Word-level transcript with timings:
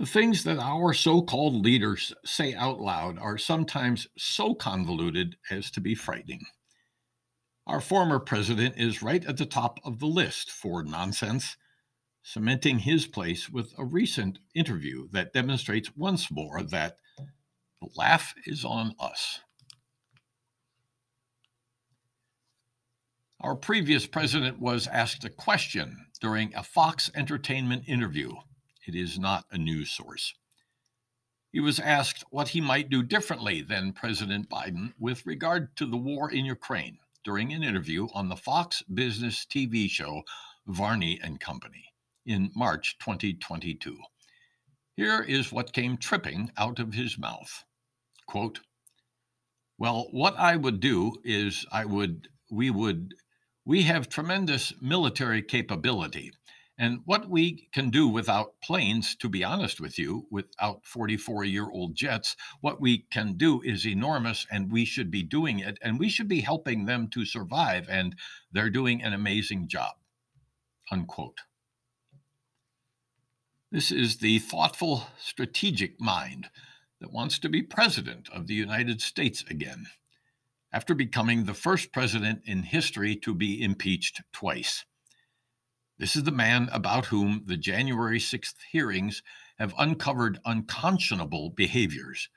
The 0.00 0.06
things 0.06 0.44
that 0.44 0.58
our 0.58 0.94
so 0.94 1.20
called 1.20 1.62
leaders 1.62 2.14
say 2.24 2.54
out 2.54 2.80
loud 2.80 3.18
are 3.18 3.36
sometimes 3.36 4.08
so 4.16 4.54
convoluted 4.54 5.36
as 5.50 5.70
to 5.72 5.80
be 5.82 5.94
frightening. 5.94 6.40
Our 7.66 7.82
former 7.82 8.18
president 8.18 8.78
is 8.78 9.02
right 9.02 9.22
at 9.26 9.36
the 9.36 9.44
top 9.44 9.78
of 9.84 9.98
the 9.98 10.06
list 10.06 10.52
for 10.52 10.82
nonsense, 10.82 11.58
cementing 12.22 12.78
his 12.78 13.06
place 13.06 13.50
with 13.50 13.74
a 13.76 13.84
recent 13.84 14.38
interview 14.54 15.06
that 15.12 15.34
demonstrates 15.34 15.94
once 15.94 16.30
more 16.30 16.62
that 16.62 16.96
the 17.82 17.90
laugh 17.94 18.32
is 18.46 18.64
on 18.64 18.94
us. 18.98 19.40
Our 23.42 23.54
previous 23.54 24.06
president 24.06 24.58
was 24.60 24.86
asked 24.86 25.26
a 25.26 25.28
question 25.28 26.06
during 26.22 26.54
a 26.54 26.62
Fox 26.62 27.10
Entertainment 27.14 27.82
interview. 27.86 28.32
It 28.86 28.94
is 28.94 29.18
not 29.18 29.44
a 29.50 29.58
news 29.58 29.90
source. 29.90 30.34
He 31.52 31.60
was 31.60 31.80
asked 31.80 32.24
what 32.30 32.48
he 32.48 32.60
might 32.60 32.88
do 32.88 33.02
differently 33.02 33.60
than 33.60 33.92
President 33.92 34.48
Biden 34.48 34.92
with 34.98 35.26
regard 35.26 35.76
to 35.76 35.86
the 35.86 35.96
war 35.96 36.30
in 36.30 36.44
Ukraine 36.44 36.98
during 37.24 37.52
an 37.52 37.62
interview 37.62 38.08
on 38.14 38.28
the 38.28 38.36
Fox 38.36 38.82
Business 38.82 39.44
TV 39.44 39.90
show 39.90 40.22
Varney 40.66 41.18
and 41.22 41.40
Company 41.40 41.92
in 42.24 42.50
March 42.54 42.96
2022. 42.98 43.98
Here 44.96 45.22
is 45.22 45.52
what 45.52 45.72
came 45.72 45.96
tripping 45.96 46.50
out 46.56 46.78
of 46.78 46.94
his 46.94 47.18
mouth. 47.18 47.64
Quote, 48.26 48.60
well, 49.78 50.08
what 50.10 50.38
I 50.38 50.56
would 50.56 50.78
do 50.78 51.16
is 51.24 51.66
I 51.72 51.84
would, 51.84 52.28
we 52.50 52.70
would, 52.70 53.14
we 53.64 53.82
have 53.84 54.08
tremendous 54.08 54.72
military 54.80 55.42
capability. 55.42 56.32
And 56.80 57.02
what 57.04 57.28
we 57.28 57.68
can 57.72 57.90
do 57.90 58.08
without 58.08 58.58
planes, 58.62 59.14
to 59.16 59.28
be 59.28 59.44
honest 59.44 59.82
with 59.82 59.98
you, 59.98 60.26
without 60.30 60.86
44 60.86 61.44
year 61.44 61.68
old 61.70 61.94
jets, 61.94 62.36
what 62.62 62.80
we 62.80 63.04
can 63.10 63.34
do 63.34 63.60
is 63.60 63.86
enormous 63.86 64.46
and 64.50 64.72
we 64.72 64.86
should 64.86 65.10
be 65.10 65.22
doing 65.22 65.58
it 65.58 65.76
and 65.82 65.98
we 65.98 66.08
should 66.08 66.26
be 66.26 66.40
helping 66.40 66.86
them 66.86 67.08
to 67.08 67.26
survive. 67.26 67.86
And 67.90 68.16
they're 68.50 68.70
doing 68.70 69.02
an 69.02 69.12
amazing 69.12 69.68
job. 69.68 69.92
Unquote. 70.90 71.42
This 73.70 73.92
is 73.92 74.16
the 74.16 74.38
thoughtful, 74.38 75.06
strategic 75.18 76.00
mind 76.00 76.48
that 76.98 77.12
wants 77.12 77.38
to 77.40 77.50
be 77.50 77.62
president 77.62 78.30
of 78.30 78.46
the 78.46 78.54
United 78.54 79.02
States 79.02 79.44
again, 79.50 79.84
after 80.72 80.94
becoming 80.94 81.44
the 81.44 81.52
first 81.52 81.92
president 81.92 82.40
in 82.46 82.62
history 82.62 83.16
to 83.16 83.34
be 83.34 83.62
impeached 83.62 84.22
twice. 84.32 84.86
This 86.00 86.16
is 86.16 86.22
the 86.22 86.32
man 86.32 86.70
about 86.72 87.06
whom 87.06 87.42
the 87.44 87.58
January 87.58 88.18
6th 88.18 88.54
hearings 88.72 89.22
have 89.58 89.74
uncovered 89.76 90.38
unconscionable 90.46 91.50
behaviors. 91.50 92.30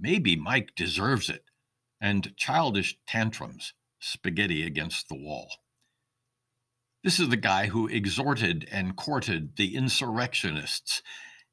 Maybe 0.00 0.34
Mike 0.34 0.70
deserves 0.74 1.30
it, 1.30 1.44
and 2.00 2.36
childish 2.36 2.98
tantrums, 3.06 3.72
spaghetti 4.00 4.66
against 4.66 5.08
the 5.08 5.14
wall. 5.14 5.48
This 7.04 7.20
is 7.20 7.28
the 7.28 7.36
guy 7.36 7.66
who 7.66 7.86
exhorted 7.86 8.66
and 8.68 8.96
courted 8.96 9.54
the 9.54 9.76
insurrectionists, 9.76 11.00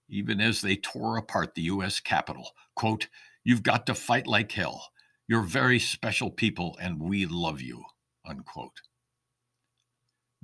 even 0.10 0.42
as 0.42 0.62
they 0.62 0.76
tore 0.76 1.16
apart 1.16 1.54
the 1.54 1.62
U.S. 1.62 2.00
Capitol. 2.00 2.54
Quote, 2.76 3.08
You've 3.44 3.62
got 3.62 3.86
to 3.86 3.94
fight 3.94 4.26
like 4.26 4.52
hell. 4.52 4.90
You're 5.28 5.44
very 5.44 5.78
special 5.78 6.32
people, 6.32 6.76
and 6.82 7.00
we 7.04 7.28
love 7.28 7.62
you. 7.62 7.84
Unquote. 8.28 8.82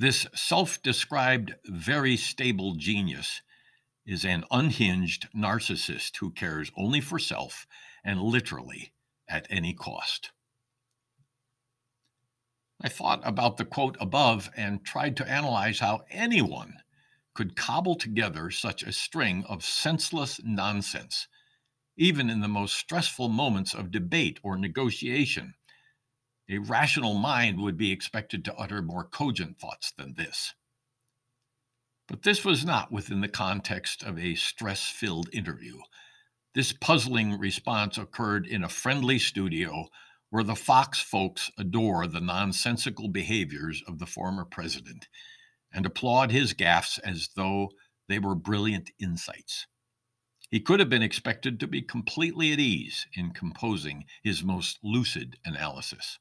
This 0.02 0.26
self 0.34 0.82
described 0.82 1.54
very 1.64 2.18
stable 2.18 2.74
genius 2.74 3.44
is 4.04 4.26
an 4.26 4.46
unhinged 4.50 5.28
narcissist 5.32 6.18
who 6.18 6.32
cares 6.32 6.72
only 6.76 7.02
for 7.02 7.20
self 7.20 7.68
and 8.04 8.20
literally 8.20 8.94
at 9.30 9.46
any 9.52 9.76
cost. 9.76 10.32
I 12.82 12.90
thought 12.90 13.22
about 13.24 13.58
the 13.58 13.64
quote 13.64 13.96
above 14.00 14.50
and 14.58 14.84
tried 14.84 15.16
to 15.18 15.30
analyze 15.30 15.82
how 15.82 16.02
anyone 16.10 16.78
could 17.36 17.56
cobble 17.56 17.94
together 17.94 18.50
such 18.50 18.82
a 18.82 18.92
string 18.92 19.44
of 19.48 19.64
senseless 19.64 20.42
nonsense, 20.44 21.28
even 21.96 22.28
in 22.28 22.40
the 22.40 22.48
most 22.48 22.74
stressful 22.74 23.30
moments 23.30 23.76
of 23.76 23.92
debate 23.92 24.40
or 24.42 24.58
negotiation 24.58 25.54
a 26.54 26.60
rational 26.60 27.14
mind 27.14 27.60
would 27.60 27.78
be 27.78 27.92
expected 27.92 28.44
to 28.46 28.56
utter 28.56 28.82
more 28.82 29.04
cogent 29.04 29.60
thoughts 29.60 29.92
than 29.98 30.14
this. 30.16 30.54
But 32.08 32.24
this 32.24 32.44
was 32.44 32.66
not 32.66 32.92
within 32.92 33.22
the 33.22 33.28
context 33.28 34.04
of 34.04 34.20
a 34.20 34.36
stress 34.36 34.84
filled 34.84 35.30
interview. 35.34 35.78
This 36.54 36.74
puzzling 36.74 37.40
response 37.40 37.98
occurred 37.98 38.46
in 38.46 38.64
a 38.64 38.70
friendly 38.70 39.18
studio 39.18 39.88
where 40.30 40.44
the 40.44 40.56
Fox 40.56 41.00
folks 41.00 41.52
adore 41.58 42.08
the 42.08 42.20
nonsensical 42.20 43.08
behaviors 43.08 43.82
of 43.88 44.00
the 44.00 44.06
former 44.06 44.44
president 44.44 45.08
and 45.74 45.86
applaud 45.86 46.32
his 46.32 46.54
gaffes 46.54 47.00
as 47.04 47.30
though 47.36 47.70
they 48.10 48.20
were 48.20 48.36
brilliant 48.36 48.92
insights. 49.00 49.68
He 50.50 50.60
could 50.60 50.82
have 50.82 50.90
been 50.90 51.02
expected 51.02 51.62
to 51.62 51.68
be 51.68 51.82
completely 51.82 52.52
at 52.52 52.60
ease 52.60 53.08
in 53.14 53.32
composing 53.32 54.04
his 54.22 54.44
most 54.44 54.80
lucid 54.84 55.38
analysis. 55.46 56.20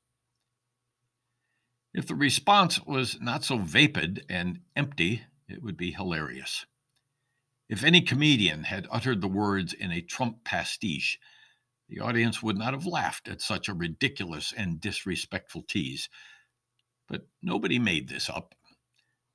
If 1.92 2.06
the 2.06 2.14
response 2.14 2.80
was 2.80 3.20
not 3.20 3.42
so 3.42 3.58
vapid 3.58 4.24
and 4.28 4.60
empty, 4.76 5.22
it 5.48 5.62
would 5.62 5.76
be 5.76 5.92
hilarious. 5.92 6.66
If 7.68 7.82
any 7.82 8.00
comedian 8.00 8.64
had 8.64 8.86
uttered 8.90 9.20
the 9.20 9.28
words 9.28 9.72
in 9.72 9.90
a 9.90 10.00
Trump 10.00 10.44
pastiche, 10.44 11.18
the 11.88 12.00
audience 12.00 12.42
would 12.42 12.56
not 12.56 12.74
have 12.74 12.86
laughed 12.86 13.26
at 13.26 13.40
such 13.40 13.68
a 13.68 13.74
ridiculous 13.74 14.52
and 14.52 14.80
disrespectful 14.80 15.62
tease. 15.62 16.08
But 17.08 17.26
nobody 17.42 17.80
made 17.80 18.08
this 18.08 18.30
up. 18.30 18.54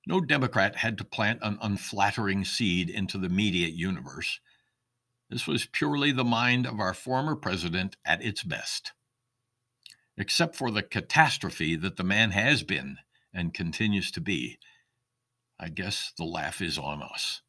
No 0.08 0.22
Democrat 0.22 0.78
had 0.78 0.98
to 1.00 1.04
plant 1.04 1.40
an 1.42 1.58
unflattering 1.62 2.46
seed 2.46 2.90
into 2.90 3.18
the 3.18 3.28
media 3.28 3.68
universe. 3.68 4.40
This 5.30 5.48
was 5.48 5.66
purely 5.66 6.14
the 6.14 6.24
mind 6.24 6.66
of 6.66 6.80
our 6.80 6.94
former 6.94 7.36
president 7.36 7.98
at 8.06 8.24
its 8.24 8.44
best 8.44 8.94
except 10.18 10.56
for 10.56 10.72
the 10.72 10.84
catastrophe 10.84 11.76
that 11.76 11.98
the 11.98 12.04
man 12.04 12.32
has 12.32 12.64
been 12.64 12.98
and 13.34 13.54
continues 13.54 14.12
to 14.12 14.22
be, 14.22 14.58
I 15.60 15.70
guess 15.70 16.14
the 16.18 16.26
laugh 16.26 16.62
is 16.62 16.78
on 16.78 17.02
us. 17.02 17.42